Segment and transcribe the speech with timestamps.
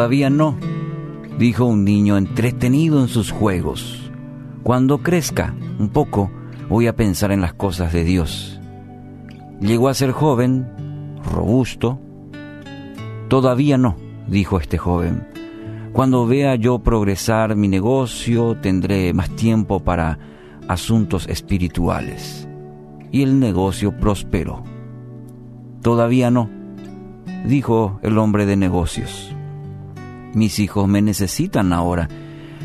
[0.00, 0.56] Todavía no,
[1.38, 4.10] dijo un niño entretenido en sus juegos.
[4.62, 6.30] Cuando crezca un poco,
[6.70, 8.58] voy a pensar en las cosas de Dios.
[9.60, 10.66] Llegó a ser joven,
[11.30, 12.00] robusto.
[13.28, 15.28] Todavía no, dijo este joven.
[15.92, 20.18] Cuando vea yo progresar mi negocio, tendré más tiempo para
[20.66, 22.48] asuntos espirituales.
[23.12, 24.64] Y el negocio prosperó.
[25.82, 26.48] Todavía no,
[27.44, 29.29] dijo el hombre de negocios.
[30.34, 32.08] Mis hijos me necesitan ahora.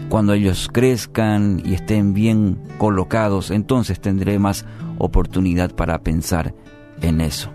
[0.09, 4.65] Cuando ellos crezcan y estén bien colocados, entonces tendré más
[4.97, 6.53] oportunidad para pensar
[7.01, 7.51] en eso.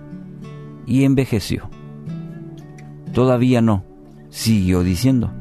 [0.86, 1.70] Y envejeció.
[3.12, 3.84] Todavía no,
[4.30, 5.32] siguió diciendo.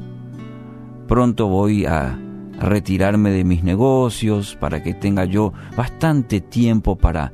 [1.08, 2.18] Pronto voy a
[2.60, 7.32] retirarme de mis negocios para que tenga yo bastante tiempo para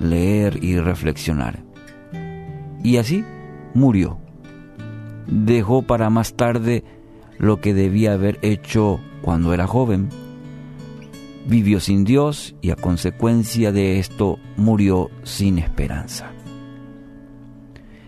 [0.00, 1.62] leer y reflexionar.
[2.82, 3.24] Y así
[3.74, 4.19] murió.
[5.30, 6.82] Dejó para más tarde
[7.38, 10.08] lo que debía haber hecho cuando era joven.
[11.46, 16.32] Vivió sin Dios y a consecuencia de esto murió sin esperanza.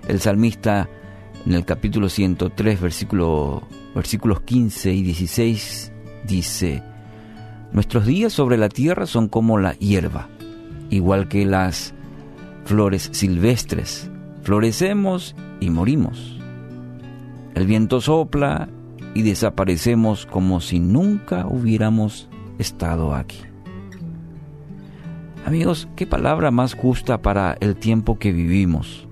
[0.08, 0.88] El salmista
[1.46, 3.62] en el capítulo 103, versículo,
[3.94, 5.92] versículos 15 y 16,
[6.26, 6.82] dice,
[7.72, 10.28] Nuestros días sobre la tierra son como la hierba,
[10.90, 11.94] igual que las
[12.64, 14.10] flores silvestres.
[14.42, 16.41] Florecemos y morimos.
[17.54, 18.68] El viento sopla
[19.14, 22.28] y desaparecemos como si nunca hubiéramos
[22.58, 23.38] estado aquí.
[25.44, 29.06] Amigos, qué palabra más justa para el tiempo que vivimos.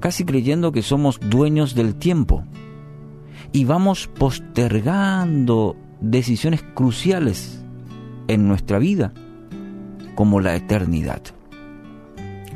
[0.00, 2.44] Casi creyendo que somos dueños del tiempo.
[3.52, 7.64] Y vamos postergando decisiones cruciales
[8.28, 9.12] en nuestra vida,
[10.14, 11.22] como la eternidad,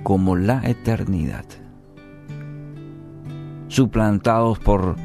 [0.03, 1.45] como la eternidad,
[3.75, 4.97] suplantados por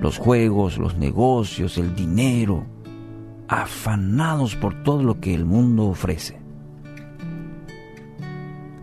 [0.00, 2.64] los juegos, los negocios, el dinero,
[3.48, 6.38] afanados por todo lo que el mundo ofrece.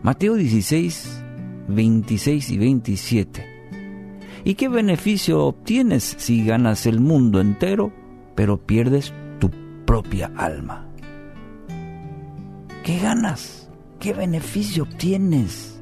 [0.03, 1.23] Mateo 16
[1.67, 3.45] 26 y 27.
[4.43, 7.91] ¿Y qué beneficio obtienes si ganas el mundo entero,
[8.35, 9.49] pero pierdes tu
[9.85, 10.87] propia alma?
[12.83, 13.69] ¿Qué ganas?
[13.99, 15.81] ¿Qué beneficio obtienes?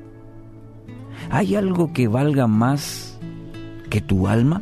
[1.29, 3.12] ¿Hay algo que valga más
[3.93, 4.59] que tu alma?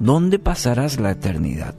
[0.00, 1.76] ¿Dónde pasarás la eternidad?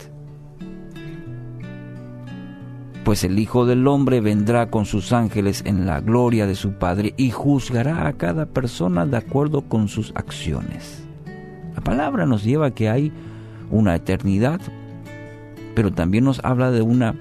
[3.04, 7.16] pues el Hijo del Hombre vendrá con sus ángeles en la gloria de su Padre
[7.18, 11.04] y juzgará a cada persona de acuerdo con sus acciones.
[11.76, 13.12] La palabra nos lleva a que hay
[13.72, 14.62] una eternidad,
[15.74, 17.16] pero también nos habla de una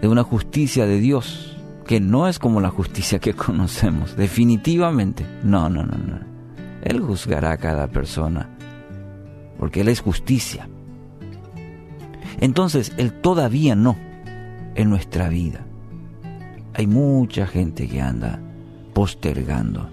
[0.00, 5.26] de una justicia de Dios que no es como la justicia que conocemos, definitivamente.
[5.42, 6.25] No, no, no, no.
[6.86, 8.48] Él juzgará a cada persona
[9.58, 10.68] porque él es justicia.
[12.38, 13.96] Entonces, el todavía no
[14.76, 15.66] en nuestra vida.
[16.74, 18.38] Hay mucha gente que anda
[18.94, 19.90] postergando.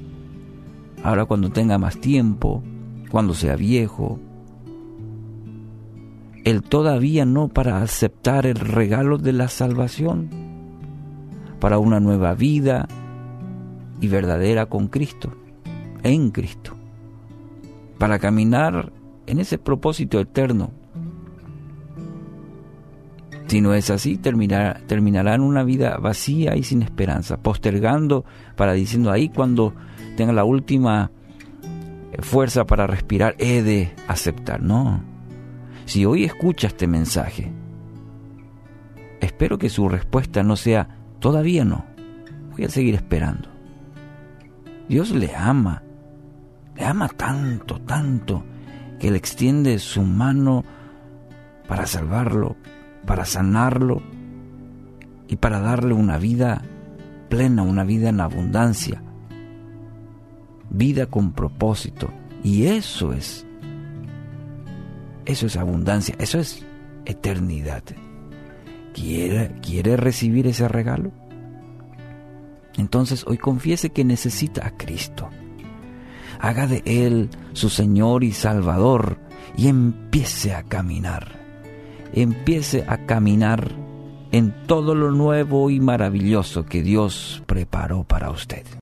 [1.03, 2.61] Ahora cuando tenga más tiempo,
[3.09, 4.19] cuando sea viejo,
[6.43, 10.29] el todavía no para aceptar el regalo de la salvación,
[11.59, 12.87] para una nueva vida
[13.99, 15.33] y verdadera con Cristo,
[16.03, 16.75] en Cristo,
[18.03, 18.91] para caminar
[19.27, 20.71] en ese propósito eterno
[23.47, 28.25] si no es así, terminará, terminarán una vida vacía y sin esperanza, postergando
[28.57, 29.73] para diciendo ahí cuando
[30.17, 31.11] tenga la última
[32.11, 34.61] eh, fuerza para respirar, he de aceptar.
[34.61, 35.01] No.
[35.85, 37.53] Si hoy escucha este mensaje,
[39.21, 40.89] espero que su respuesta no sea,
[41.19, 41.85] todavía no,
[42.51, 43.47] voy a seguir esperando.
[44.89, 45.82] Dios le ama,
[46.75, 48.43] le ama tanto, tanto,
[48.99, 50.63] que le extiende su mano
[51.67, 52.55] para salvarlo,
[53.05, 54.01] para sanarlo
[55.27, 56.61] y para darle una vida
[57.29, 59.01] plena, una vida en abundancia,
[60.69, 62.09] vida con propósito.
[62.43, 63.45] Y eso es,
[65.25, 66.65] eso es abundancia, eso es
[67.05, 67.83] eternidad.
[68.93, 71.11] ¿Quiere, ¿Quiere recibir ese regalo?
[72.77, 75.29] Entonces hoy confiese que necesita a Cristo.
[76.39, 79.17] Haga de Él su Señor y Salvador
[79.55, 81.43] y empiece a caminar
[82.13, 83.71] empiece a caminar
[84.31, 88.65] en todo lo nuevo y maravilloso que Dios preparó para usted.